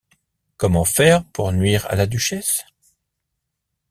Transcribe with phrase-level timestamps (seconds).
[0.57, 2.65] Comment faire pour nuire à la duchesse?